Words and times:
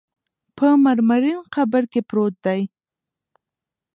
په 0.57 0.67
مرمرین 0.83 1.39
قبر 1.53 1.83
کې 1.91 2.01
پروت 2.09 2.35
دی. 2.45 2.61